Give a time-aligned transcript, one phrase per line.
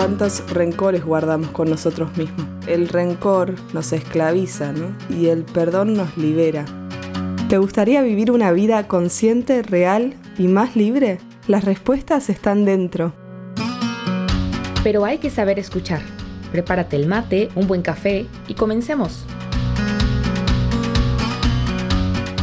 [0.00, 2.46] cuántos rencores guardamos con nosotros mismos.
[2.66, 4.96] El rencor nos esclaviza, ¿no?
[5.14, 6.64] Y el perdón nos libera.
[7.50, 11.18] ¿Te gustaría vivir una vida consciente, real y más libre?
[11.48, 13.12] Las respuestas están dentro.
[14.82, 16.00] Pero hay que saber escuchar.
[16.50, 19.26] Prepárate el mate, un buen café y comencemos.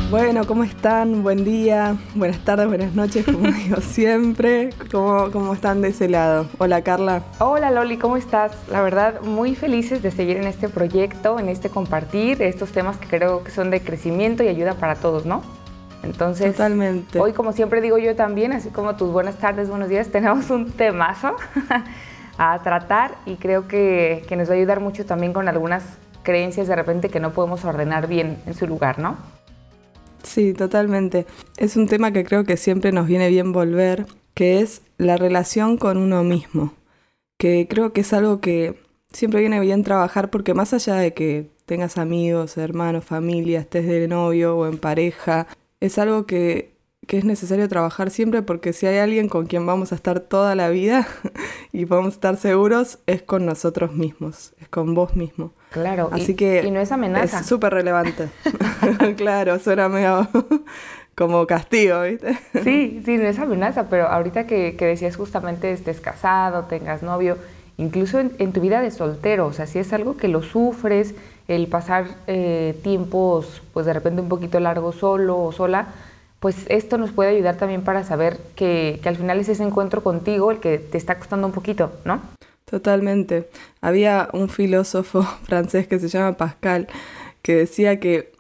[0.10, 1.22] Bueno, ¿cómo están?
[1.22, 4.70] Buen día, buenas tardes, buenas noches, como digo siempre.
[4.90, 6.48] ¿Cómo, ¿Cómo están de ese lado?
[6.60, 7.24] Hola Carla.
[7.40, 8.54] Hola Loli, ¿cómo estás?
[8.72, 13.08] La verdad, muy felices de seguir en este proyecto, en este compartir estos temas que
[13.08, 15.44] creo que son de crecimiento y ayuda para todos, ¿no?
[16.04, 17.20] Entonces, Totalmente.
[17.20, 20.72] hoy como siempre digo yo también, así como tus buenas tardes, buenos días, tenemos un
[20.72, 21.36] temazo
[22.38, 25.84] a tratar y creo que, que nos va a ayudar mucho también con algunas
[26.24, 29.37] creencias de repente que no podemos ordenar bien en su lugar, ¿no?
[30.28, 31.26] Sí, totalmente.
[31.58, 35.78] Es un tema que creo que siempre nos viene bien volver, que es la relación
[35.78, 36.74] con uno mismo,
[37.40, 38.78] que creo que es algo que
[39.12, 44.08] siempre viene bien trabajar porque más allá de que tengas amigos, hermanos, familia, estés de
[44.10, 45.48] novio o en pareja,
[45.80, 46.76] es algo que,
[47.08, 50.56] que es necesario trabajar siempre porque si hay alguien con quien vamos a estar toda
[50.56, 51.08] la vida
[51.72, 55.54] y podemos estar seguros, es con nosotros mismos, es con vos mismo.
[55.72, 57.40] Claro, Así y, que y no es amenaza.
[57.40, 58.30] Es súper relevante.
[59.18, 60.28] claro, suena medio
[61.16, 62.38] como castigo, ¿viste?
[62.64, 67.38] Sí, sí, no es amenaza, pero ahorita que, que decías justamente estés casado, tengas novio,
[67.78, 71.16] incluso en, en, tu vida de soltero, o sea, si es algo que lo sufres,
[71.48, 75.88] el pasar eh, tiempos, pues de repente un poquito largo solo o sola,
[76.40, 80.04] pues esto nos puede ayudar también para saber que, que al final es ese encuentro
[80.04, 82.22] contigo el que te está costando un poquito, ¿no?
[82.70, 83.50] Totalmente.
[83.80, 86.88] Había un filósofo francés que se llama Pascal
[87.42, 88.34] que decía que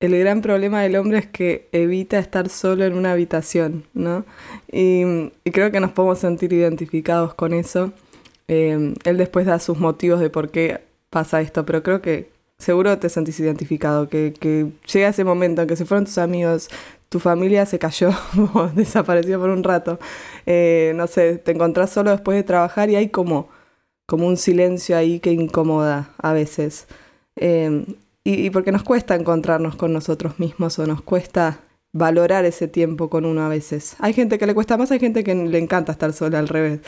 [0.00, 4.24] el gran problema del hombre es que evita estar solo en una habitación, ¿no?
[4.70, 7.92] Y, creo que nos podemos sentir identificados con eso.
[8.48, 12.98] Eh, él después da sus motivos de por qué pasa esto, pero creo que seguro
[12.98, 16.68] te sentís identificado, que, que llega ese momento en que se fueron tus amigos,
[17.08, 18.10] tu familia se cayó
[18.74, 19.98] desapareció por un rato,
[20.46, 23.48] eh, no sé, te encontrás solo después de trabajar y hay como,
[24.08, 26.86] como un silencio ahí que incomoda a veces.
[27.36, 27.84] Eh,
[28.24, 31.60] y, y porque nos cuesta encontrarnos con nosotros mismos o nos cuesta
[31.92, 33.96] valorar ese tiempo con uno a veces.
[33.98, 36.80] Hay gente que le cuesta más, hay gente que le encanta estar sola al revés.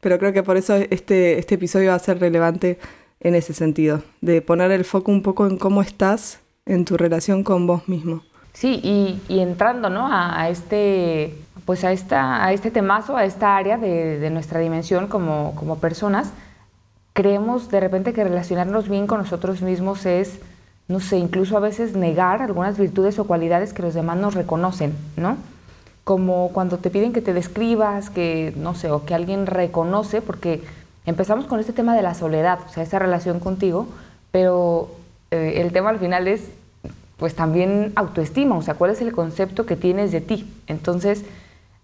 [0.00, 2.78] Pero creo que por eso este, este episodio va a ser relevante
[3.18, 7.42] en ese sentido, de poner el foco un poco en cómo estás en tu relación
[7.42, 8.22] con vos mismo.
[8.52, 10.06] Sí, y, y entrando ¿no?
[10.06, 11.34] a, a, este,
[11.64, 15.80] pues a, esta, a este temazo, a esta área de, de nuestra dimensión como, como
[15.80, 16.32] personas,
[17.18, 20.38] creemos de repente que relacionarnos bien con nosotros mismos es
[20.86, 24.94] no sé, incluso a veces negar algunas virtudes o cualidades que los demás nos reconocen,
[25.16, 25.36] ¿no?
[26.04, 30.62] Como cuando te piden que te describas, que, no sé, o que alguien reconoce, porque
[31.06, 33.88] empezamos con este tema de la soledad, o sea, esa relación contigo,
[34.30, 34.88] pero
[35.32, 36.48] eh, el tema al final es,
[37.16, 40.48] pues también autoestima, o sea, cuál es el concepto que tienes de ti.
[40.68, 41.24] Entonces,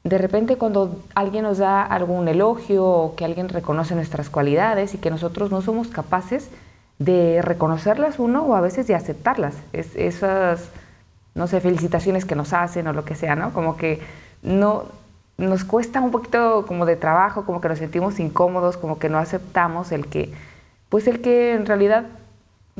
[0.04, 4.98] de repente cuando alguien nos da algún elogio o que alguien reconoce nuestras cualidades y
[4.98, 6.50] que nosotros no somos capaces
[6.98, 9.54] de reconocerlas uno o a veces de aceptarlas.
[9.72, 10.68] Es, esas,
[11.34, 13.54] no sé, felicitaciones que nos hacen o lo que sea, ¿no?
[13.54, 14.00] Como que
[14.42, 14.84] no
[15.38, 19.18] nos cuesta un poquito como de trabajo, como que nos sentimos incómodos, como que no
[19.18, 20.32] aceptamos el que,
[20.90, 22.04] pues el que en realidad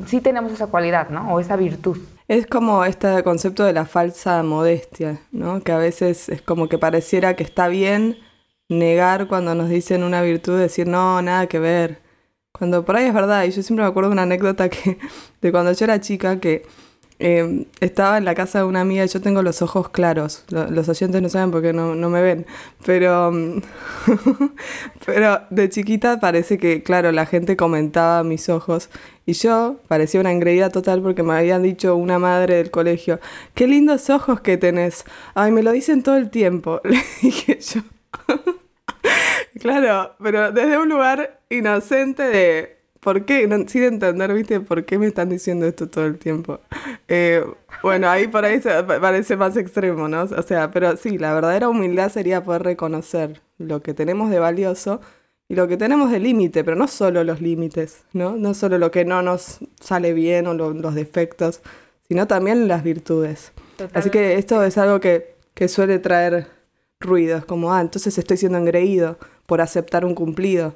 [0.05, 1.33] sí tenemos esa cualidad, ¿no?
[1.33, 1.97] O esa virtud.
[2.27, 5.61] Es como este concepto de la falsa modestia, ¿no?
[5.61, 8.17] Que a veces es como que pareciera que está bien
[8.67, 12.01] negar cuando nos dicen una virtud, decir, no, nada que ver,
[12.51, 14.97] cuando por ahí es verdad, y yo siempre me acuerdo de una anécdota que
[15.41, 16.65] de cuando yo era chica que
[17.19, 20.43] eh, estaba en la casa de una amiga y yo tengo los ojos claros.
[20.49, 22.45] Lo, los oyentes no saben porque no, no me ven.
[22.85, 23.31] Pero,
[25.05, 28.89] pero de chiquita parece que, claro, la gente comentaba mis ojos.
[29.25, 33.19] Y yo parecía una engreída total porque me habían dicho una madre del colegio,
[33.53, 35.05] qué lindos ojos que tenés.
[35.33, 36.81] Ay, me lo dicen todo el tiempo.
[36.83, 37.81] Le dije yo.
[39.59, 44.97] Claro, pero desde un lugar inocente de por qué, no, sin entender, viste, por qué
[44.97, 46.59] me están diciendo esto todo el tiempo.
[47.07, 47.45] Eh,
[47.83, 50.23] bueno, ahí por ahí se parece más extremo, ¿no?
[50.23, 55.01] O sea, pero sí, la verdadera humildad sería poder reconocer lo que tenemos de valioso
[55.47, 58.37] y lo que tenemos de límite, pero no solo los límites, ¿no?
[58.37, 61.61] No solo lo que no nos sale bien o lo, los defectos,
[62.07, 63.51] sino también las virtudes.
[63.73, 63.99] Totalmente.
[63.99, 66.47] Así que esto es algo que, que suele traer
[66.99, 70.73] ruidos, como, ah, entonces estoy siendo engreído por aceptar un cumplido.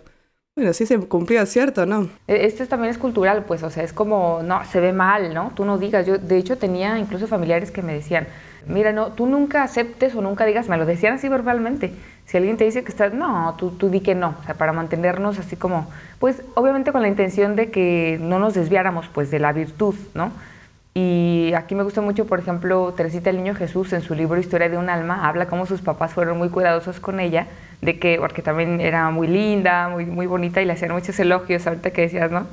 [0.59, 2.09] Bueno, si ese cumplido es cierto, ¿no?
[2.27, 5.53] Esto también es cultural, pues, o sea, es como, no, se ve mal, ¿no?
[5.55, 6.05] Tú no digas.
[6.05, 8.27] Yo, de hecho, tenía incluso familiares que me decían,
[8.67, 11.93] mira, no, tú nunca aceptes o nunca digas, me lo decían así verbalmente,
[12.25, 14.73] Si alguien te dice que estás, no, tú, tú di que no, o sea, para
[14.73, 15.87] mantenernos así como,
[16.19, 20.33] pues obviamente con la intención de que no nos desviáramos pues de la virtud, ¿no?
[21.01, 24.67] Y aquí me gusta mucho, por ejemplo, Teresita el Niño Jesús en su libro Historia
[24.67, 27.47] de un alma, habla cómo sus papás fueron muy cuidadosos con ella,
[27.81, 31.65] de que, porque también era muy linda, muy, muy bonita y le hacían muchos elogios,
[31.65, 32.47] ahorita que decías, ¿no?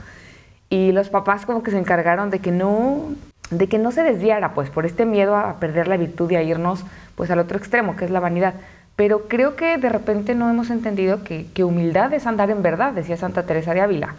[0.70, 3.14] Y los papás como que se encargaron de que no,
[3.50, 6.42] de que no se desviara, pues, por este miedo a perder la virtud y a
[6.42, 6.84] irnos,
[7.16, 8.54] pues, al otro extremo, que es la vanidad.
[8.94, 13.16] Pero creo que de repente no hemos entendido que, humildad es andar en verdad, decía
[13.16, 14.14] Santa Teresa de Ávila.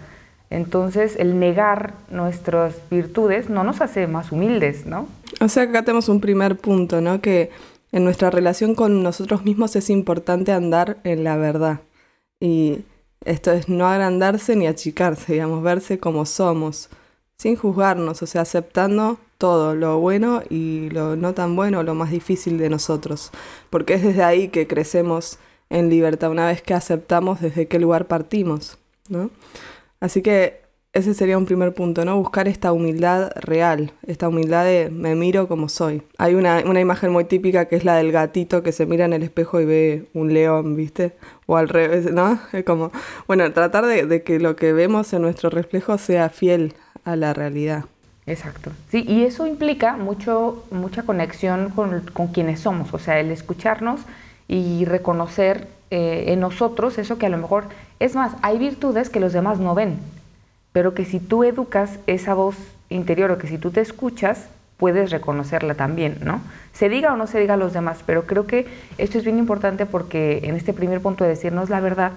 [0.50, 5.08] Entonces, el negar nuestras virtudes no nos hace más humildes, ¿no?
[5.42, 7.22] O sea, acá tenemos un primer punto, ¿no?
[7.22, 7.52] Que
[7.92, 11.82] en nuestra relación con nosotros mismos es importante andar en la verdad.
[12.40, 12.80] Y
[13.26, 16.90] esto es no agrandarse ni achicarse, digamos, verse como somos,
[17.38, 22.10] sin juzgarnos, o sea, aceptando todo, lo bueno y lo no tan bueno, lo más
[22.10, 23.32] difícil de nosotros,
[23.70, 25.38] porque es desde ahí que crecemos
[25.70, 28.78] en libertad, una vez que aceptamos desde qué lugar partimos,
[29.10, 29.30] ¿no?
[30.00, 30.68] Así que
[30.98, 32.18] ese sería un primer punto, ¿no?
[32.18, 36.02] Buscar esta humildad real, esta humildad de me miro como soy.
[36.18, 39.14] Hay una, una, imagen muy típica que es la del gatito que se mira en
[39.14, 41.14] el espejo y ve un león, ¿viste?
[41.46, 42.40] O al revés, ¿no?
[42.54, 42.92] Es como,
[43.28, 46.74] bueno, tratar de, que lo que vemos en nuestro reflejo sea fiel
[47.04, 47.86] a la realidad.
[48.26, 48.72] Exacto.
[48.90, 54.02] Sí, y eso implica mucho, mucha conexión con, con quienes somos, o sea, el escucharnos
[54.48, 57.66] y reconocer eh, en nosotros eso que a lo mejor,
[58.00, 60.00] es más, hay virtudes que los demás no ven,
[60.74, 62.56] pero que si tú educas esa voz
[62.90, 64.48] interior o que si tú te escuchas,
[64.78, 66.42] puedes reconocerla también, ¿no?
[66.72, 68.68] Se diga o no se diga a los demás, pero creo que
[68.98, 72.12] esto es bien importante porque en este primer punto de decirnos la verdad,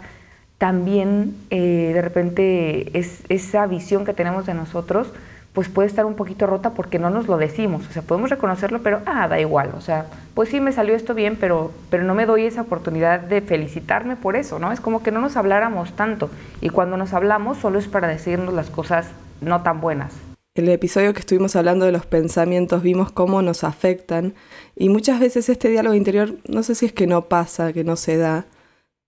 [0.58, 5.08] también eh, de repente es esa visión que tenemos de nosotros,
[5.52, 7.86] pues puede estar un poquito rota porque no nos lo decimos.
[7.88, 9.72] O sea, podemos reconocerlo, pero ah, da igual.
[9.76, 13.20] O sea, pues sí me salió esto bien, pero, pero no me doy esa oportunidad
[13.20, 14.70] de felicitarme por eso, ¿no?
[14.70, 16.30] Es como que no nos habláramos tanto.
[16.60, 19.08] Y cuando nos hablamos solo es para decirnos las cosas
[19.40, 20.14] no tan buenas.
[20.54, 24.34] El episodio que estuvimos hablando de los pensamientos vimos cómo nos afectan
[24.76, 27.94] y muchas veces este diálogo interior no sé si es que no pasa, que no
[27.94, 28.46] se da,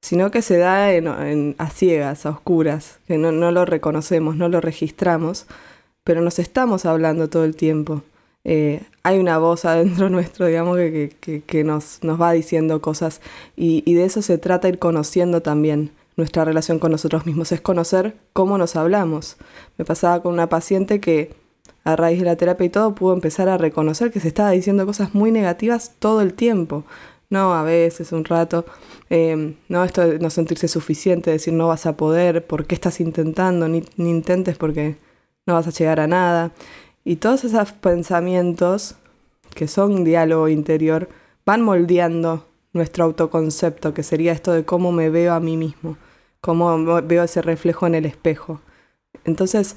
[0.00, 4.48] sino que se da en, a ciegas, a oscuras, que no, no lo reconocemos, no
[4.48, 5.46] lo registramos
[6.04, 8.02] pero nos estamos hablando todo el tiempo.
[8.44, 13.20] Eh, hay una voz adentro nuestro, digamos, que, nos, nos, va diciendo cosas
[13.56, 18.16] y, de eso se trata ir conociendo también nuestra relación con nosotros mismos, es conocer
[18.32, 19.36] cómo nos hablamos.
[19.78, 21.34] Me pasaba con una paciente que
[21.84, 24.86] a raíz de la terapia y todo pudo empezar a reconocer que se estaba diciendo
[24.86, 26.84] cosas muy negativas todo el tiempo.
[27.30, 28.66] No, a veces, un rato.
[29.08, 33.00] Eh, no, esto de no sentirse suficiente, decir no vas a poder, ¿por qué estás
[33.00, 33.68] intentando?
[33.68, 34.96] Ni, ni intentes porque
[35.46, 36.52] no vas a llegar a nada.
[37.04, 38.96] Y todos esos pensamientos,
[39.54, 41.08] que son diálogo interior,
[41.44, 45.98] van moldeando nuestro autoconcepto, que sería esto de cómo me veo a mí mismo,
[46.40, 48.60] cómo veo ese reflejo en el espejo.
[49.24, 49.76] Entonces,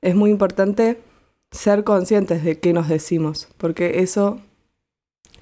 [0.00, 1.00] es muy importante
[1.50, 4.40] ser conscientes de qué nos decimos, porque eso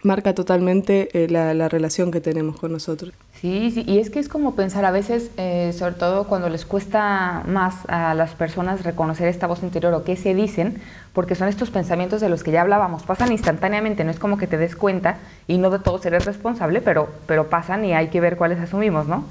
[0.02, 3.12] marca totalmente eh, la, relación que tenemos con nosotros.
[3.44, 6.64] Sí, sí, y es que es como pensar a veces, eh, sobre todo cuando les
[6.64, 10.80] cuesta más a las personas reconocer esta voz interior o qué se dicen,
[11.12, 14.46] porque son estos pensamientos de los que ya hablábamos, pasan instantáneamente, no es como que
[14.46, 18.18] te des cuenta y no de todos eres responsable, pero, pero pasan y hay que
[18.18, 19.26] ver cuáles asumimos, ¿no?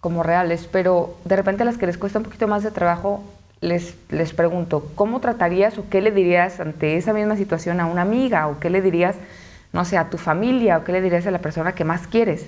[0.00, 3.22] Como reales, pero de repente a las que les cuesta un poquito más de trabajo,
[3.60, 8.00] les, les pregunto, ¿cómo tratarías o qué le dirías ante esa misma situación a una
[8.00, 9.16] amiga o qué le dirías
[9.74, 12.46] no sé, a tu familia o qué le dirías a la persona que más quieres.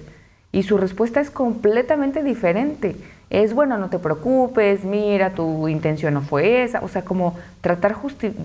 [0.55, 2.95] Y su respuesta es completamente diferente.
[3.29, 6.79] Es, bueno, no te preocupes, mira, tu intención no fue esa.
[6.83, 7.97] O sea, como tratar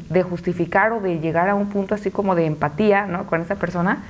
[0.09, 3.27] de justificar o de llegar a un punto así como de empatía ¿no?
[3.27, 4.05] con esa persona.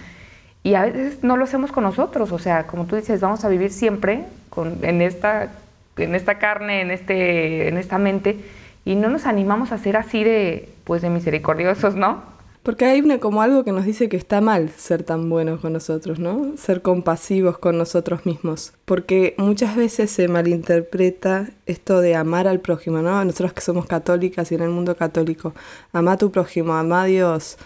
[0.64, 2.32] Y a veces no lo hacemos con nosotros.
[2.32, 5.50] O sea, como tú dices, vamos a vivir siempre con, en, esta,
[5.98, 8.40] en esta carne, en, este, en esta mente.
[8.86, 12.24] Y no nos animamos a ser así de, pues, de misericordiosos, ¿no?
[12.64, 15.74] Porque hay una, como algo que nos dice que está mal ser tan buenos con
[15.74, 16.58] nosotros, ¿no?
[16.58, 18.74] Ser compasivos con nosotros mismos.
[18.86, 23.24] Porque muchas veces se malinterpreta esto de amar al prójimo, ¿no?
[23.24, 25.54] Nosotros que somos católicas y en el mundo católico,
[25.94, 27.58] ama a tu prójimo, ama a Dios.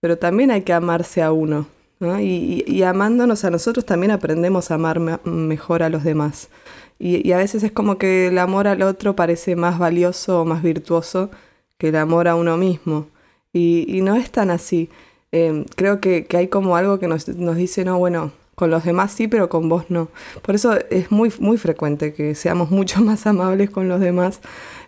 [0.00, 1.66] Pero también hay que amarse a uno,
[1.98, 2.20] ¿no?
[2.20, 6.50] Y, y, amándonos a nosotros también aprendemos a amar mejor a los demás.
[6.98, 10.44] Y, y a veces es como que el amor al otro parece más valioso o
[10.44, 11.30] más virtuoso
[11.78, 13.08] que el amor a uno mismo.
[13.56, 14.90] Y, no es tan así.
[15.32, 19.28] Em, creo que, hay como algo que nos, dice, no, bueno, con los demás sí,
[19.28, 20.08] pero con vos no.
[20.42, 24.40] Por eso es muy, muy frecuente que seamos mucho más amables con los demás,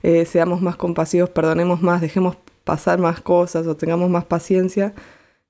[0.03, 4.93] eh, seamos más compasivos, perdonemos más, dejemos pasar más cosas o tengamos más paciencia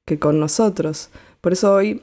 [0.05, 1.11] que con nosotros.
[1.41, 2.03] Por eso hoy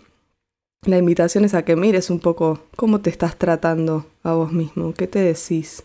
[0.84, 4.94] la invitación es a que mires un poco cómo te estás tratando a vos mismo,
[4.94, 5.84] qué te decís.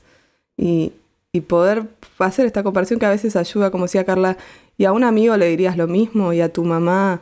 [0.57, 0.93] Y,
[1.33, 4.37] y poder hacer esta comparación que a veces ayuda, como decía Carla,
[4.81, 7.21] y a un amigo le dirías lo mismo, y a tu mamá,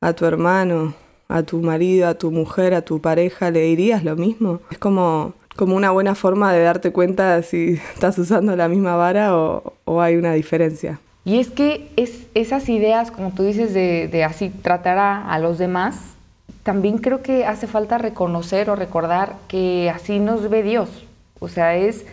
[0.00, 0.94] a tu hermano,
[1.26, 4.60] a tu marido, a tu mujer, a tu pareja, le dirías lo mismo.
[4.70, 9.36] Es como, como una buena forma de darte cuenta si estás usando la misma vara
[9.36, 11.00] o, hay una diferencia.
[11.24, 15.40] Y es que es, esas ideas, como tú dices, de, de así tratar a, a,
[15.40, 15.96] los demás,
[16.62, 20.88] también creo que hace falta reconocer o recordar que así nos ve Dios.
[21.40, 22.06] O sea, es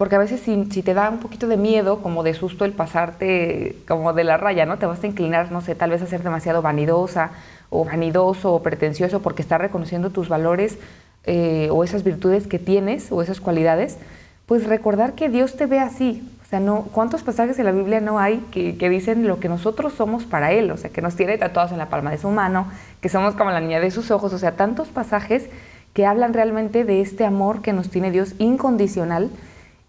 [0.00, 3.76] porque a veces si, te da un poquito de miedo, como de susto el pasarte
[3.86, 4.78] como de la raya, ¿no?
[4.78, 7.32] Te vas a inclinar, no sé, tal vez a ser demasiado vanidosa
[7.68, 10.78] o vanidoso o pretencioso porque estás reconociendo tus valores
[11.24, 13.98] eh, o esas virtudes que tienes o esas cualidades,
[14.46, 16.26] pues recordar que Dios te ve así.
[16.46, 19.50] O sea, no, ¿cuántos pasajes en la Biblia no hay que, que dicen lo que
[19.50, 20.70] nosotros somos para Él?
[20.70, 22.68] O sea, que nos tiene tatuados en la palma de su mano,
[23.02, 24.32] que somos como la niña de sus ojos.
[24.32, 25.50] O sea, tantos pasajes
[25.92, 29.28] que hablan realmente de este amor que nos tiene Dios incondicional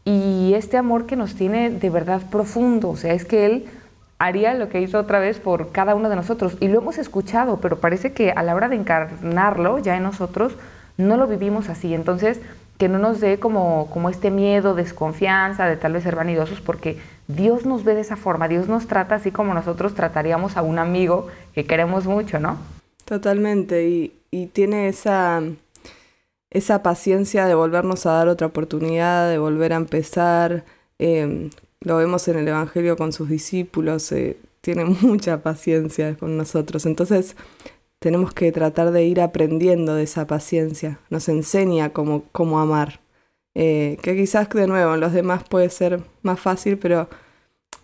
[0.03, 3.65] y este amor que nos tiene de verdad profundo, o sea, es que Él
[4.17, 6.57] haría lo que hizo otra vez por cada uno de nosotros.
[6.59, 10.55] Y lo hemos escuchado, pero parece que a la hora de encarnarlo ya en nosotros,
[10.97, 11.93] no lo vivimos así.
[11.93, 12.39] Entonces,
[12.77, 16.97] que no nos dé como, como este miedo, desconfianza, de tal vez ser vanidosos, porque
[17.27, 20.79] Dios nos ve de esa forma, Dios nos trata así como nosotros trataríamos a un
[20.79, 22.57] amigo que queremos mucho, ¿no?
[23.05, 25.41] Totalmente, y, y tiene esa
[26.51, 30.65] esa paciencia de volvernos a dar otra oportunidad, de volver a empezar.
[30.99, 36.85] Eh, lo vemos en el Evangelio con sus discípulos, eh, tiene mucha paciencia con nosotros.
[36.85, 37.35] Entonces
[37.99, 40.99] tenemos que tratar de ir aprendiendo de esa paciencia.
[41.09, 42.99] Nos enseña cómo, cómo amar.
[43.55, 47.09] Eh, que quizás de nuevo en los demás puede ser más fácil, pero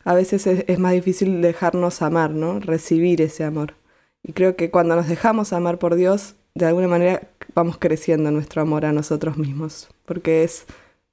[0.03, 2.59] a veces es, es más difícil dejarnos amar, ¿no?
[2.59, 3.75] Recibir ese amor.
[4.23, 7.21] Y creo que cuando nos dejamos amar por Dios, de alguna manera
[7.57, 10.67] vamos creciendo nuestro amor a nosotros mismos, porque es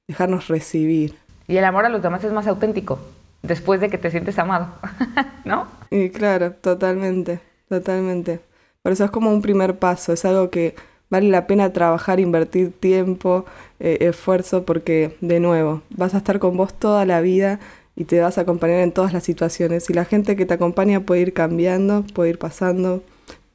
[0.07, 1.17] dejarnos recibir.
[1.49, 2.99] Y el amor a los demás es más auténtico,
[3.43, 4.69] después de que te sientes amado,
[5.47, 5.67] ¿no?
[5.91, 8.41] Y claro, totalmente, totalmente.
[8.83, 10.75] Por eso es como un primer paso, es algo que
[11.09, 13.47] vale la pena trabajar, invertir tiempo,
[13.81, 17.59] eh, esfuerzo, porque de nuevo, vas a estar con vos toda la vida
[17.97, 19.89] y te vas a acompañar en todas las situaciones.
[19.89, 23.03] Y la gente que te acompaña puede ir cambiando, puede ir pasando,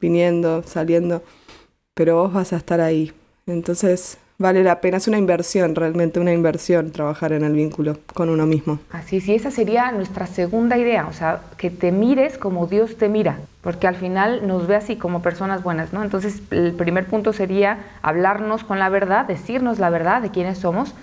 [0.00, 1.22] viniendo, saliendo
[1.94, 3.12] pero vos vas a estar ahí.
[3.46, 8.30] Entonces vale la pena, es una inversión, realmente una inversión trabajar en el vínculo con
[8.30, 8.78] uno mismo.
[8.90, 13.10] Así, sí, esa sería nuestra segunda idea, o sea, que te mires como Dios te
[13.10, 16.02] mira, porque al final nos ve así como personas buenas, ¿no?
[16.02, 20.94] Entonces el primer punto sería hablarnos con la verdad, decirnos la verdad de quiénes somos,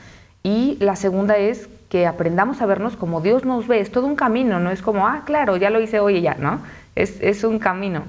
[0.42, 4.16] y la segunda es que aprendamos a vernos como Dios nos ve, es todo un
[4.16, 6.62] camino, no es como, ah, claro, ya lo hice hoy y ya, ¿no?
[6.96, 8.04] Es, es un camino.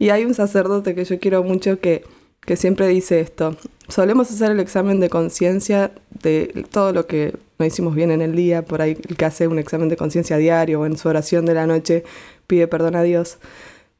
[0.00, 2.04] Y hay un sacerdote que yo quiero mucho que,
[2.40, 3.54] que siempre dice esto.
[3.88, 5.92] Solemos hacer el examen de conciencia
[6.22, 9.46] de todo lo que no hicimos bien en el día, por ahí el que hace
[9.46, 12.04] un examen de conciencia diario o en su oración de la noche
[12.46, 13.36] pide perdón a Dios.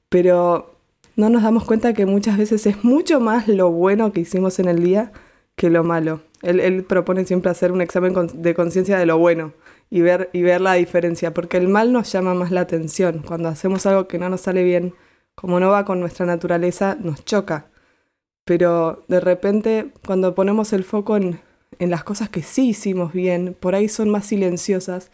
[0.09, 0.75] Pero
[1.16, 4.69] no nos damos cuenta que muchas veces es mucho más lo bueno que hicimos en
[4.69, 5.12] el día
[5.54, 6.23] que lo malo.
[6.40, 9.52] Él, propone siempre hacer un examen de conciencia de lo bueno
[9.90, 13.23] y ver, y ver la diferencia, porque el mal nos llama más la atención.
[13.26, 14.95] Cuando hacemos algo que no nos sale bien,
[15.34, 17.66] como no va con nuestra naturaleza, nos choca.
[18.44, 21.40] Pero de repente, cuando ponemos el foco en,
[21.78, 25.10] en las cosas que sí hicimos bien, por ahí son más silenciosas,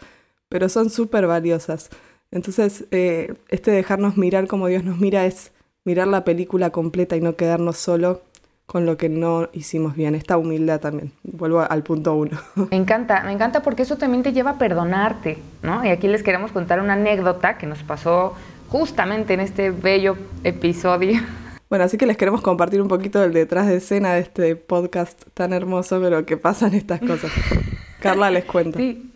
[0.48, 1.90] pero son súper valiosas.
[2.30, 5.52] Entonces, eh, este dejarnos mirar como Dios nos mira es
[5.84, 8.22] mirar la película completa y no quedarnos solo
[8.66, 10.16] con lo que no hicimos bien.
[10.16, 11.12] Esta humildad también.
[11.22, 12.36] Vuelvo al punto uno.
[12.70, 15.84] Me encanta, me encanta porque eso también te lleva a perdonarte, ¿no?
[15.84, 18.34] Y aquí les queremos contar una anécdota que nos pasó
[18.68, 21.20] justamente en este bello episodio.
[21.68, 25.20] Bueno, así que les queremos compartir un poquito del detrás de escena de este podcast
[25.34, 27.32] tan hermoso, pero que pasan estas cosas.
[28.00, 28.78] Carla les cuenta.
[28.78, 29.10] Sí.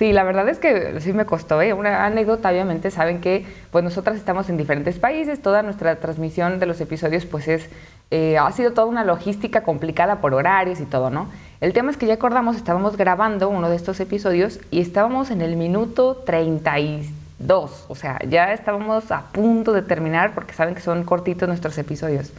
[0.00, 1.74] Sí, la verdad es que sí me costó, ¿eh?
[1.74, 6.64] Una anécdota, obviamente, saben que pues nosotras estamos en diferentes países, toda nuestra transmisión de
[6.64, 7.68] los episodios pues es,
[8.10, 11.28] eh, ha sido toda una logística complicada por horarios y todo, ¿no?
[11.60, 15.42] El tema es que ya acordamos, estábamos grabando uno de estos episodios y estábamos en
[15.42, 17.86] el minuto 36 dos.
[17.88, 22.32] O sea, ya estábamos a punto de terminar porque saben que son cortitos nuestros episodios.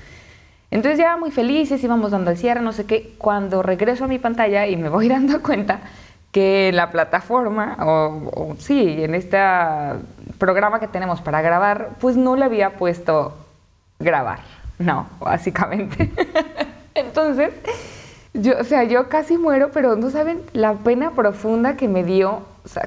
[0.69, 3.13] Entonces ya muy felices, íbamos dando el cierre, no sé qué.
[3.17, 5.81] Cuando regreso a mi pantalla y me voy dando cuenta
[6.31, 9.37] que la plataforma, o, sí, en este
[10.37, 13.35] programa que tenemos para grabar, pues no le había puesto
[13.99, 14.39] grabar.
[14.79, 16.09] No, básicamente.
[16.95, 17.51] Entonces,
[18.57, 22.43] o sea, yo casi muero, pero no saben la pena profunda que me dio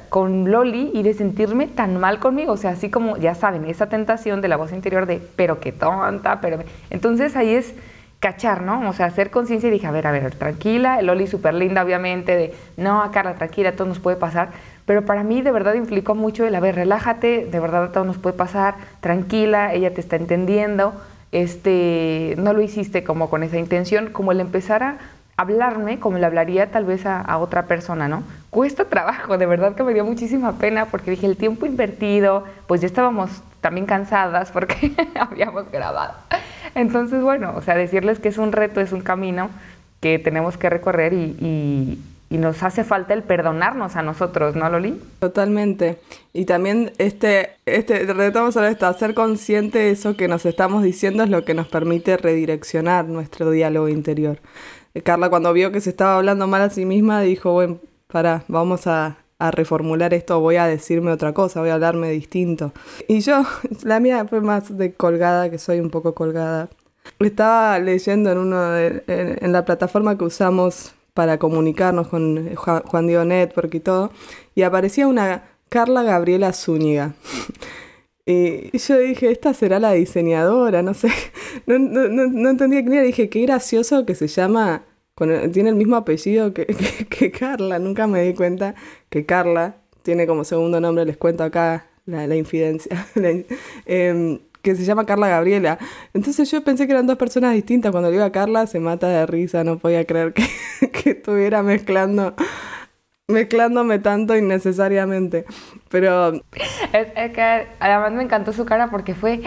[0.09, 3.89] con Loli y de sentirme tan mal conmigo, o sea, así como, ya saben, esa
[3.89, 6.59] tentación de la voz interior de, pero qué tonta, pero...
[6.91, 7.75] Entonces ahí es
[8.21, 8.89] cachar, ¿no?
[8.89, 12.37] O sea, hacer conciencia y dije, a ver, a ver, tranquila, Loli súper linda, obviamente,
[12.37, 14.51] de, no, Carla, tranquila, todo nos puede pasar,
[14.87, 18.19] pero para mí de verdad implicó mucho el, a ver, relájate, de verdad todo nos
[18.19, 20.95] puede pasar, tranquila, ella te está entendiendo,
[21.33, 24.99] este, no lo hiciste como con esa intención, como el empezar a
[25.37, 28.23] hablarme como le hablaría tal vez a, otra persona, ¿no?
[28.55, 32.81] Cuesta trabajo, de verdad que me dio muchísima pena porque dije el tiempo invertido, pues
[32.81, 36.15] ya estábamos también cansadas porque habíamos grabado.
[36.77, 39.51] Entonces, bueno, o sea, decirles que es un reto, es un camino
[39.99, 41.99] que tenemos que recorrer y,
[42.31, 45.01] y, nos hace falta el perdonarnos a nosotros, ¿no, Loli?
[45.19, 45.99] Totalmente.
[46.33, 51.25] Y también este, este retomamos a esto, hacer consciente de eso que nos estamos diciendo
[51.25, 54.39] es lo que nos permite redireccionar nuestro diálogo interior.
[55.03, 57.79] Carla cuando vio que se estaba hablando mal a sí misma dijo, bueno,
[58.49, 59.19] vamos a,
[59.51, 62.73] reformular esto, voy a decirme otra cosa, voy a hablarme distinto.
[63.09, 63.45] Y yo,
[63.83, 66.71] la mía fue más de colgada, que soy un poco colgada.
[67.19, 73.25] Estaba leyendo en uno de, en, la plataforma que usamos para comunicarnos con Juan, Diego
[73.27, 74.13] Network y todo,
[74.55, 77.15] y aparecía una Carla Gabriela Zúñiga.
[78.27, 81.11] Y yo dije, esta será la diseñadora, no sé,
[81.67, 84.85] no, no, no, entendía quién era, dije, qué gracioso que se llama
[85.17, 87.79] tiene el mismo apellido que, que, Carla.
[87.79, 88.75] Nunca me di cuenta
[89.09, 93.07] que Carla tiene como segundo nombre, les cuento acá la, infidencia,
[93.87, 95.79] eh, que se llama Carla Gabriela.
[96.13, 97.93] Entonces yo pensé que eran dos personas distintas.
[97.93, 100.47] Cuando le digo a Carla se mata de risa, no podía creer que,
[100.93, 102.35] que estuviera mezclando
[103.29, 105.45] mezclándome tanto innecesariamente.
[105.89, 106.35] Pero.
[106.93, 109.43] Es, es, que además me encantó su cara porque fue.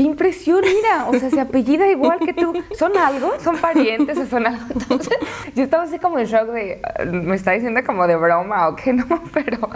[0.00, 0.62] ¡Qué impresión!
[0.62, 2.54] Mira, o sea, se apellida igual que tú.
[2.74, 3.34] ¿Son algo?
[3.38, 4.64] ¿Son parientes o son algo?
[4.70, 5.12] Entonces,
[5.54, 6.80] yo estaba así como en shock de.
[7.04, 9.04] Me está diciendo como de broma o qué no,
[9.34, 9.68] pero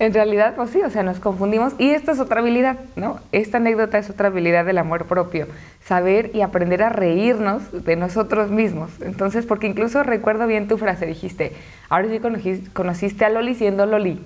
[0.00, 1.74] en realidad, pues sí, o sea, nos confundimos.
[1.78, 3.20] Y esta es otra habilidad, ¿no?
[3.30, 5.46] Esta anécdota es otra habilidad del amor propio.
[5.84, 8.90] Saber y aprender a reírnos de nosotros mismos.
[9.00, 11.52] Entonces, porque incluso recuerdo bien tu frase, dijiste,
[11.88, 14.20] ahora sí conociste, conociste a Loli siendo Loli.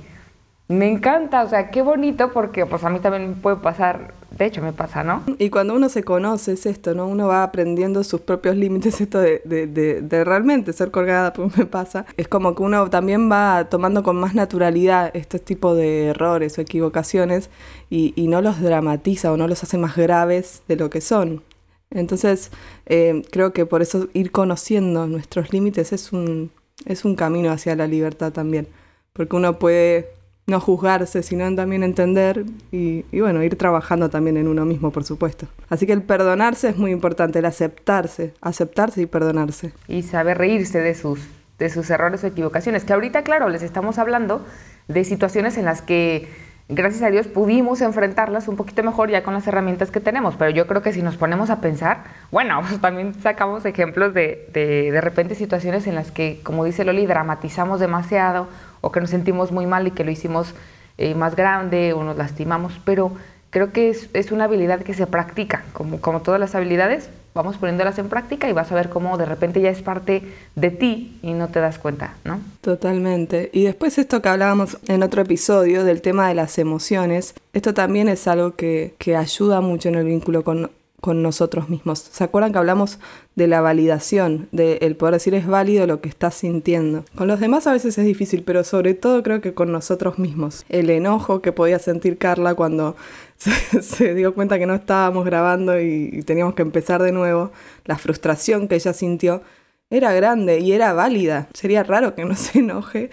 [0.73, 4.63] Me encanta, o sea, qué bonito porque pues a mí también puede pasar, de hecho
[4.63, 5.23] me pasa, ¿no?
[5.39, 7.07] Y cuando uno se conoce es esto, ¿no?
[7.07, 12.07] Uno va aprendiendo sus propios límites, esto de, realmente ser colgada, pues me pasa.
[12.17, 16.63] Es como que uno también va tomando con más naturalidad estos tipos de errores o
[16.63, 17.51] equivocaciones
[17.91, 21.43] y, y no los dramatiza o no los hace más graves de lo que son.
[21.91, 22.51] Entonces,
[22.87, 26.51] eh, creo que por eso ir conociendo nuestros límites es un,
[26.87, 28.69] es un camino hacia la libertad también,
[29.13, 34.49] porque uno puede no juzgarse, sino también entender y, y, bueno, ir trabajando también en
[34.49, 35.47] uno mismo, por supuesto.
[35.69, 39.73] Así que el perdonarse es muy importante, el aceptarse, aceptarse y perdonarse.
[39.89, 41.21] Y saber reírse de sus,
[41.59, 44.45] de sus errores o equivocaciones, que ahorita, claro, les estamos hablando
[44.89, 46.29] de situaciones en las que
[46.69, 50.51] gracias a Dios pudimos enfrentarlas un poquito mejor ya con las herramientas que tenemos, pero
[50.51, 54.91] yo creo que si nos ponemos a pensar, bueno, pues también sacamos ejemplos de, de,
[54.91, 58.49] de repente situaciones en las que, como dice Loli, dramatizamos demasiado
[58.83, 60.55] o que nos sentimos muy mal y que lo hicimos
[60.99, 63.13] eh, más grande o nos lastimamos, pero
[63.49, 67.57] creo que es, es, una habilidad que se practica, como, como todas las habilidades, vamos
[67.57, 70.23] poniéndolas en práctica y vas a ver cómo de repente ya es parte
[70.55, 72.41] de ti y no te das cuenta, ¿no?
[72.61, 73.51] Totalmente.
[73.53, 78.09] Y después esto que hablábamos en otro episodio del tema de las emociones, esto también
[78.09, 80.71] es algo que, que ayuda mucho en el vínculo con,
[81.03, 81.99] con nosotros mismos.
[81.99, 83.01] ¿Se acuerdan que hablamos
[83.35, 87.05] de la validación, de el poder decir es válido lo que estás sintiendo?
[87.17, 90.65] Con los demás a veces es difícil, pero sobre todo creo que con nosotros mismos.
[90.69, 92.95] El enojo que podía sentir Carla cuando
[93.37, 97.51] se, se dio cuenta que no estábamos grabando y, y teníamos que empezar de nuevo,
[97.85, 99.43] la frustración que ella sintió,
[99.91, 101.49] era grande y era válida.
[101.53, 103.11] Sería raro que no se enoje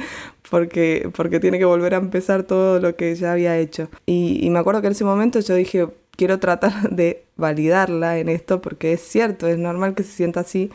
[0.51, 3.89] porque, porque tiene que volver a empezar todo lo que ya había hecho.
[4.05, 5.87] Y, y me acuerdo que en ese momento yo dije,
[6.19, 10.69] quiero tratar de validarla en esto porque es cierto, es normal que se sienta así,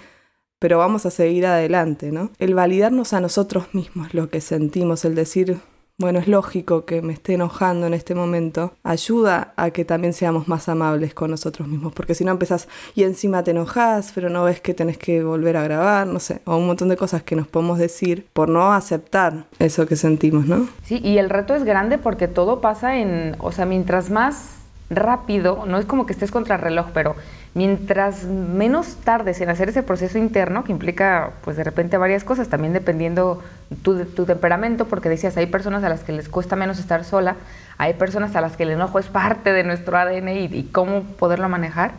[0.59, 2.31] pero vamos a seguir adelante, ¿no?
[2.39, 5.59] El validarnos a nosotros mismos lo que sentimos, el decir,
[5.99, 10.49] bueno, es lógico que me esté enojando en este momento, ayuda a que también seamos
[10.49, 14.45] más amables con nosotros mismos, porque si no empezás y encima te enojas, pero no
[14.45, 17.37] ves que tenés que volver a grabar, no sé, o un montón de cosas que
[17.37, 20.67] nos podemos decir por no aceptar eso que sentimos, ¿no?
[20.85, 24.54] Sí, y el reto es grande porque todo pasa en, o sea, mientras más
[24.91, 27.17] rápido, no es como que estés contra el reloj, pero
[27.55, 32.49] mientras menos tardes en hacer ese proceso interno, que implica pues de repente varias cosas,
[32.49, 33.43] también dependiendo
[33.83, 37.37] tu, tu temperamento, porque decías, hay personas a las que les cuesta menos estar sola,
[37.79, 41.03] hay personas a las que el enojo es parte de nuestro ADN y, y cómo
[41.03, 41.93] poderlo manejar,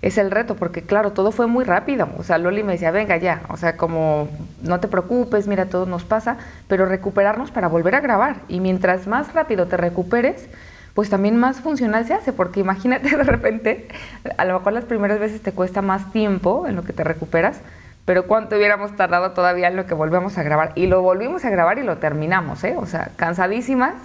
[0.00, 2.08] es el reto, porque claro, todo fue muy rápido.
[2.18, 4.28] O sea, Loli me decía, venga ya, o sea, como
[4.62, 6.36] no te preocupes, mira, todo nos pasa,
[6.68, 8.36] pero recuperarnos para volver a grabar.
[8.48, 10.48] Y mientras más rápido te recuperes,
[10.94, 13.88] pues también más funcional se hace, porque imagínate de repente,
[14.36, 17.60] a lo mejor las primeras veces te cuesta más tiempo en lo que te recuperas,
[18.04, 20.72] pero cuánto hubiéramos tardado todavía en lo que volvemos a grabar.
[20.76, 22.74] Y lo volvimos a grabar y lo terminamos, ¿eh?
[22.78, 23.96] O sea, cansadísimas,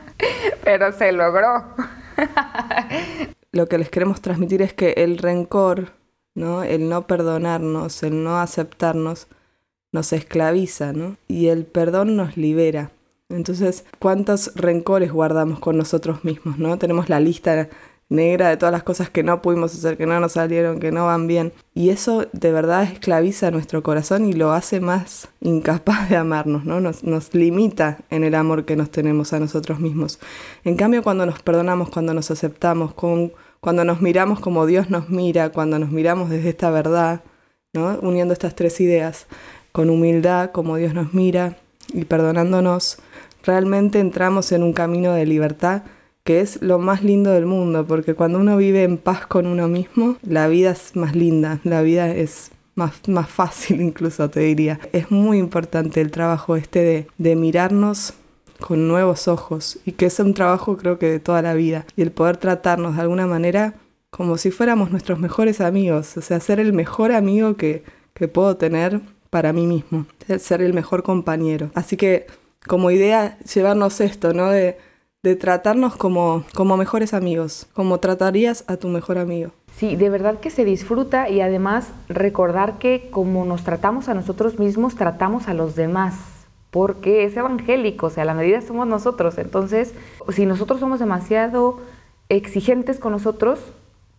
[0.64, 1.62] pero se logró.
[3.52, 5.92] lo que les queremos transmitir es que el rencor,
[6.34, 6.62] ¿no?
[6.62, 9.28] El no perdonarnos, el no aceptarnos,
[9.92, 11.18] nos esclaviza, ¿no?
[11.28, 12.90] Y el perdón nos libera.
[13.32, 16.78] Entonces, ¿cuántos rencores guardamos con nosotros mismos, no?
[16.78, 17.68] Tenemos la lista
[18.12, 21.06] negra de todas las cosas que no pudimos hacer, que no nos salieron, que no
[21.06, 21.52] van bien.
[21.74, 26.80] Y eso de verdad esclaviza nuestro corazón y lo hace más incapaz de amarnos, ¿no?
[26.80, 30.20] Nos, limita en el amor que nos tenemos a nosotros mismos.
[30.64, 35.50] En cambio, cuando nos perdonamos, cuando nos aceptamos, cuando nos miramos como Dios nos mira,
[35.50, 37.22] cuando nos miramos desde esta verdad,
[37.72, 37.98] ¿no?
[38.02, 39.26] Uniendo estas tres ideas,
[39.72, 41.56] con humildad, como Dios nos mira,
[41.94, 42.98] y perdonándonos,
[43.44, 45.82] realmente entramos en un camino de libertad
[46.24, 49.66] que es lo más lindo del mundo, porque cuando uno vive en paz con uno
[49.68, 54.78] mismo, la vida es más linda, la vida es más, más fácil incluso, te diría.
[54.92, 58.14] Es muy importante el trabajo este de, de mirarnos
[58.60, 62.02] con nuevos ojos y que es un trabajo creo que de toda la vida y
[62.02, 63.74] el poder tratarnos de alguna manera
[64.10, 67.82] como si fuéramos nuestros mejores amigos, o sea, ser el mejor amigo que,
[68.14, 69.00] que puedo tener
[69.30, 70.06] para mí mismo,
[70.38, 71.70] ser el mejor compañero.
[71.74, 72.26] Así que
[72.66, 74.50] como idea llevarnos esto, ¿no?
[74.50, 74.78] De,
[75.22, 79.52] de tratarnos como, como mejores amigos, como tratarías a tu mejor amigo.
[79.76, 84.58] Sí, de verdad que se disfruta y además recordar que como nos tratamos a nosotros
[84.58, 86.14] mismos, tratamos a los demás,
[86.70, 89.38] porque es evangélico, o sea, a la medida somos nosotros.
[89.38, 89.94] Entonces,
[90.30, 91.80] si nosotros somos demasiado
[92.28, 93.60] exigentes con nosotros,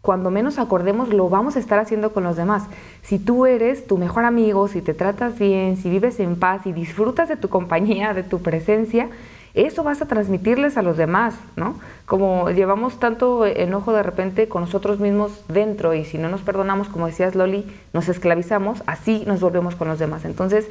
[0.03, 2.65] cuando menos acordemos lo vamos a estar haciendo con los demás.
[3.03, 6.73] Si tú eres tu mejor amigo, si te tratas bien, si vives en paz y
[6.73, 9.07] disfrutas de tu compañía, de tu presencia,
[9.53, 11.79] eso vas a transmitirles a los demás, ¿no?
[12.05, 16.89] Como llevamos tanto enojo de repente con nosotros mismos dentro y si no nos perdonamos,
[16.89, 20.25] como decías Loli, nos esclavizamos, así nos volvemos con los demás.
[20.25, 20.67] Entonces,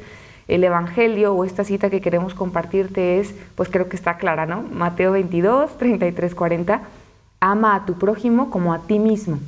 [0.47, 4.61] el Evangelio o esta cita que queremos compartirte es, pues creo que está clara, ¿no?
[4.61, 6.81] Mateo 22, 33, 40,
[7.43, 9.39] ama a tu prójimo como a ti mismo.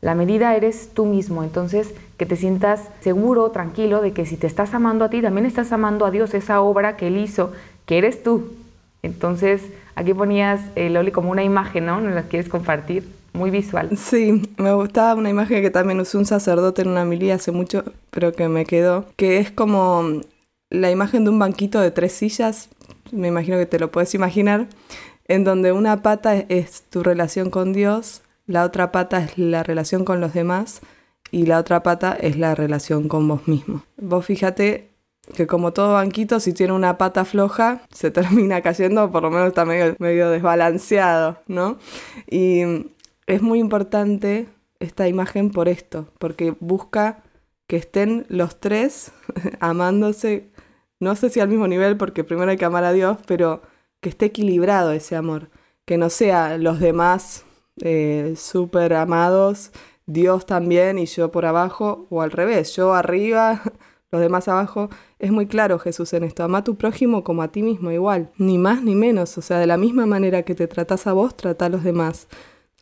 [0.00, 4.46] La medida eres tú mismo, entonces que te sientas seguro, tranquilo de que si te
[4.46, 7.52] estás amando a ti, también estás amando a Dios, esa obra que Él hizo,
[7.86, 8.44] que eres tú,
[9.02, 9.62] entonces,
[9.94, 12.00] aquí ponías, el Loli, como una imagen, ¿no?
[12.00, 13.08] ¿Nos la quieres compartir?
[13.32, 13.96] Muy visual.
[13.96, 17.84] Sí, me gustaba una imagen que también usó un sacerdote en una milía hace mucho,
[18.10, 20.20] pero que me quedó, que es como
[20.70, 22.68] la imagen de un banquito de tres sillas,
[23.12, 24.66] me imagino que te lo puedes imaginar,
[25.28, 30.04] en donde una pata es tu relación con Dios, la otra pata es la relación
[30.04, 30.80] con los demás
[31.30, 33.84] y la otra pata es la relación con vos mismo.
[33.98, 34.88] Vos fíjate
[35.34, 39.48] que como todo banquito, si tiene una pata floja, se termina cayendo, por lo menos
[39.48, 41.78] está medio, medio desbalanceado, ¿no?
[42.30, 42.62] Y
[43.26, 44.48] es muy importante
[44.80, 47.22] esta imagen por esto, porque busca
[47.66, 49.12] que estén los tres
[49.60, 50.48] amándose,
[51.00, 53.60] no sé si al mismo nivel, porque primero hay que amar a Dios, pero
[54.00, 55.50] que esté equilibrado ese amor,
[55.84, 57.44] que no sea los demás
[57.82, 59.72] eh, súper amados,
[60.06, 63.62] Dios también y yo por abajo, o al revés, yo arriba,
[64.10, 67.48] los demás abajo, es muy claro Jesús en esto, ama a tu prójimo como a
[67.48, 70.66] ti mismo igual, ni más ni menos, o sea, de la misma manera que te
[70.66, 72.28] tratas a vos, trata a los demás,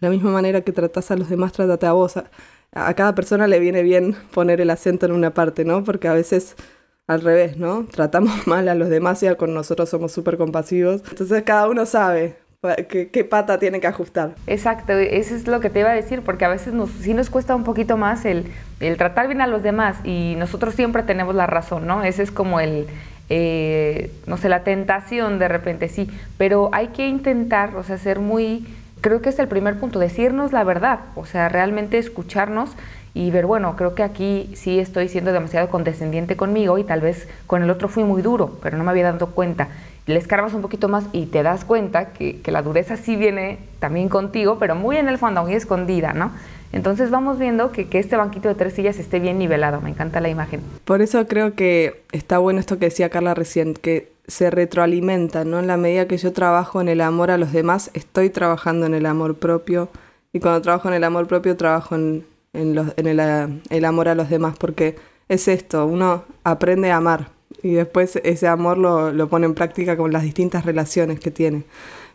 [0.00, 2.16] de la misma manera que tratas a los demás, trátate a vos.
[2.72, 5.84] A, cada persona le viene bien poner el acento en una parte, ¿no?
[5.84, 6.56] Porque a veces
[7.06, 7.86] al revés, ¿no?
[7.86, 11.02] Tratamos mal a los demás y con nosotros somos súper compasivos.
[11.10, 12.36] Entonces cada uno sabe
[12.88, 14.34] ¿Qué, pata tiene que ajustar.
[14.46, 17.30] Exacto, eso es lo que te iba a decir, porque a veces nos, sí nos
[17.30, 18.46] cuesta un poquito más el,
[18.96, 22.02] tratar bien a los demás y nosotros siempre tenemos la razón, ¿no?
[22.02, 22.86] Ese es como el,
[23.28, 28.18] eh, no sé, la tentación de repente, sí, pero hay que intentar, o sea, ser
[28.18, 28.66] muy,
[29.00, 32.70] creo que es el primer punto, decirnos la verdad, o sea, realmente escucharnos
[33.16, 37.26] y ver, bueno, creo que aquí sí estoy siendo demasiado condescendiente conmigo y tal vez
[37.46, 39.68] con el otro fui muy duro, pero no me había dado cuenta
[40.06, 44.08] le escarbas un poquito más y te das cuenta que, la dureza sí viene también
[44.08, 46.30] contigo, pero muy en el fondo, muy escondida, ¿no?
[46.72, 50.20] Entonces vamos viendo que, que, este banquito de tres sillas esté bien nivelado, me encanta
[50.20, 50.60] la imagen.
[50.84, 55.58] Por eso creo que está bueno esto que decía Carla recién, que se retroalimenta, ¿no?
[55.58, 58.94] En la medida que yo trabajo en el amor a los demás, estoy trabajando en
[58.94, 59.88] el amor propio,
[60.32, 62.24] y cuando trabajo en el amor propio, trabajo en,
[62.56, 64.96] en, el amor a los demás, porque
[65.28, 67.28] es esto, uno aprende a amar,
[67.62, 71.64] y después ese amor lo, lo, pone en práctica con las distintas relaciones que tiene.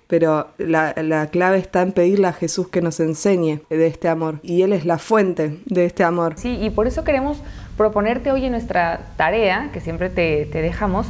[0.08, 4.40] Pero la, la, clave está en pedirle a Jesús que nos enseñe de este amor.
[4.44, 6.34] Y Él es la fuente de este amor.
[6.36, 7.42] Sí, y por eso queremos
[7.78, 11.08] proponerte hoy en nuestra tarea, que siempre te, te dejamos,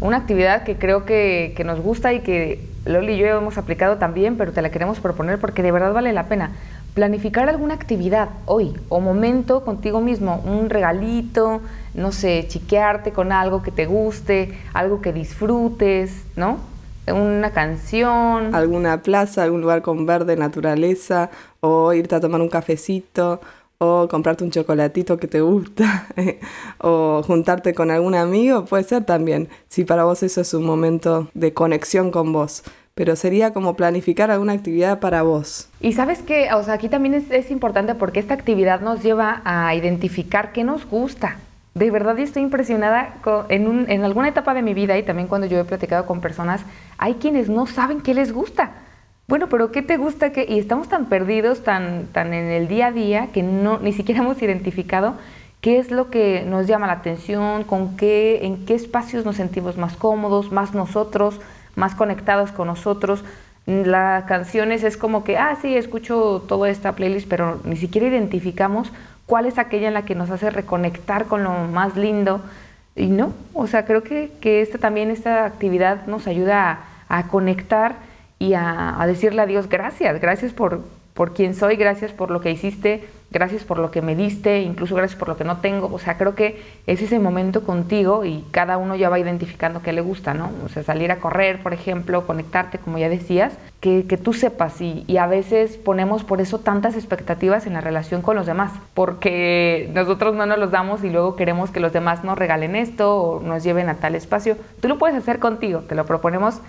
[0.00, 3.96] Una actividad que creo que, que nos gusta y que Loli y yo hemos aplicado
[3.96, 6.52] también, pero te la queremos proponer porque de verdad vale la pena.
[6.96, 11.60] Planificar alguna actividad hoy o momento contigo mismo, un regalito,
[11.92, 16.56] no sé, chiquearte con algo que te guste, algo que disfrutes, ¿no?
[17.06, 18.54] Una canción.
[18.54, 21.28] Alguna plaza, algún lugar con verde, naturaleza,
[21.60, 23.42] o irte a tomar un cafecito,
[23.76, 26.06] o comprarte un chocolatito que te gusta,
[26.78, 31.28] o juntarte con algún amigo, puede ser también, si para vos eso es un momento
[31.34, 32.62] de conexión con vos.
[32.96, 35.68] Pero sería como planificar alguna actividad para vos.
[35.80, 39.42] Y sabes que, o sea, aquí también es, es importante porque esta actividad nos lleva
[39.44, 41.36] a identificar qué nos gusta.
[41.74, 43.14] De verdad, estoy impresionada
[43.48, 46.20] en, un, en alguna etapa de mi vida y también cuando yo he platicado con
[46.20, 46.62] personas,
[46.98, 48.72] hay quienes no saben qué les gusta
[49.28, 50.30] bueno, pero ¿qué te gusta?
[50.30, 53.92] que Y estamos tan perdidos, tan, tan en el día a día, que no, ni
[53.92, 55.14] siquiera hemos identificado
[55.60, 59.76] qué es lo que nos llama la atención, con qué, en qué espacios nos sentimos
[59.78, 61.40] más cómodos, más nosotros,
[61.76, 63.22] más conectados con nosotros.
[63.66, 68.92] Las canciones es como que, ah, sí, escucho toda esta playlist, pero ni siquiera identificamos
[69.26, 72.40] cuál es aquella en la que nos hace reconectar con lo más lindo.
[72.94, 77.96] Y no, o sea, creo que, que esta, también esta actividad nos ayuda a, conectar
[78.38, 80.80] y a, decirle a Dios gracias, gracias por,
[81.12, 84.94] por quien soy, gracias por lo que hiciste, gracias por lo que me diste, incluso
[84.94, 85.90] gracias por lo que no tengo.
[85.92, 89.92] O sea, creo que es ese momento contigo y cada uno ya va identificando qué
[89.92, 90.50] le gusta, ¿no?
[90.64, 94.80] O sea, salir a correr, por ejemplo, conectarte, como ya decías, que, que tú sepas
[94.80, 98.72] y, y, a veces ponemos por eso tantas expectativas en la relación con los demás,
[98.94, 103.16] porque nosotros no nos los damos y luego queremos que los demás nos regalen esto
[103.16, 104.56] o nos lleven a tal espacio.
[104.80, 106.60] Tú lo puedes hacer contigo, te lo proponemos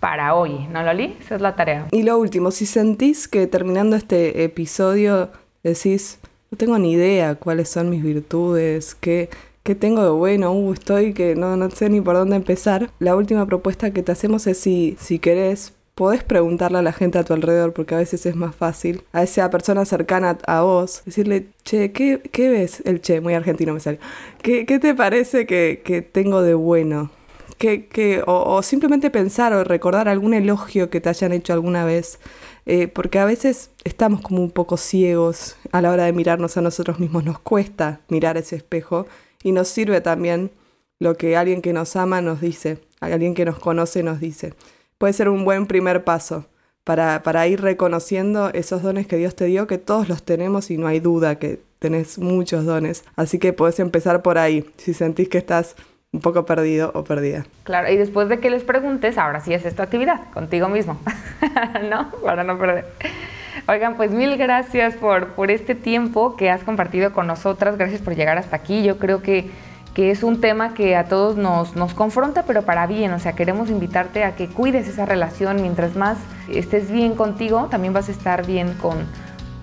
[0.00, 1.16] para hoy, ¿no, Loli?
[1.20, 1.86] Esa es la tarea.
[1.90, 5.30] Y lo último, si sentís que terminando este episodio
[5.70, 6.18] decís,
[6.50, 9.28] no tengo ni idea cuáles son mis virtudes, qué,
[9.62, 13.16] qué tengo de bueno, uh, estoy que no, no sé ni por dónde empezar, la
[13.16, 17.24] última propuesta que te hacemos es si, si querés podés preguntarle a la gente a
[17.24, 21.46] tu alrededor, porque a veces es más fácil, a esa persona cercana a vos, decirle,
[21.62, 22.82] che, ¿qué, qué ves?
[22.84, 24.00] El che, muy argentino me sale.
[24.42, 27.10] ¿Qué, qué te parece que, que tengo de bueno?
[27.58, 32.18] Que, o, simplemente pensar o recordar algún elogio que te hayan hecho alguna vez,
[32.66, 36.62] eh, porque a veces estamos como un poco ciegos a la hora de mirarnos a
[36.62, 39.06] nosotros mismos, nos cuesta mirar ese espejo
[39.42, 40.50] y nos sirve también
[40.98, 44.54] lo que alguien que nos ama nos dice, alguien que nos conoce nos dice.
[44.98, 46.46] Puede ser un buen primer paso
[46.84, 50.76] para, para ir reconociendo esos dones que Dios te dio, que todos los tenemos y
[50.76, 53.04] no hay duda que tenés muchos dones.
[53.16, 55.76] Así que podés empezar por ahí, si sentís que estás
[56.14, 57.44] un poco perdido o perdida.
[57.64, 60.96] Claro, y después de que les preguntes, ahora sí es tu actividad, contigo mismo,
[61.90, 62.12] ¿no?
[62.24, 62.86] Para no perder.
[63.66, 68.14] Oigan, pues mil gracias por, por este tiempo que has compartido con nosotras, gracias por
[68.14, 68.84] llegar hasta aquí.
[68.84, 69.50] Yo creo que,
[69.92, 73.32] que es un tema que a todos nos, nos confronta, pero para bien, o sea,
[73.32, 78.12] queremos invitarte a que cuides esa relación, mientras más estés bien contigo, también vas a
[78.12, 78.98] estar bien con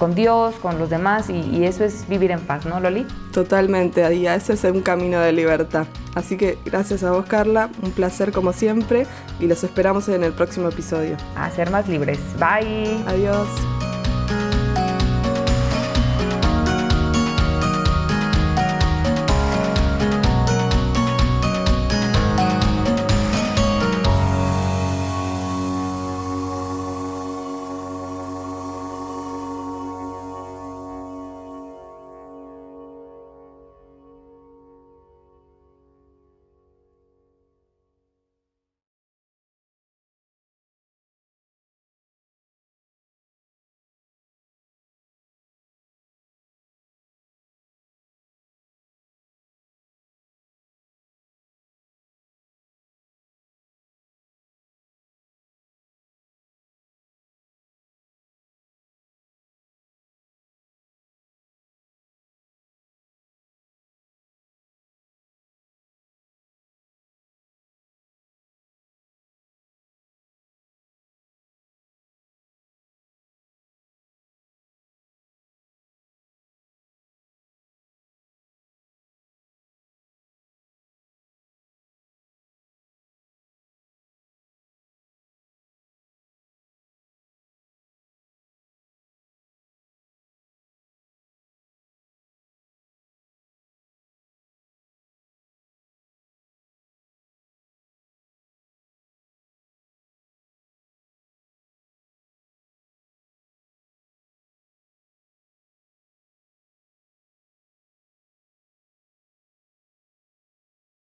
[0.02, 3.06] con Dios, con los demás y, eso es vivir en paz, ¿no, Loli?
[3.32, 5.86] Totalmente, Adia, ese es un camino de libertad.
[6.16, 9.06] Así que gracias a vos, Carla, un placer como siempre
[9.40, 11.18] y los esperamos en el próximo episodio.
[11.36, 12.18] A ser más libres.
[12.40, 12.98] Bye.
[13.06, 13.48] Adiós.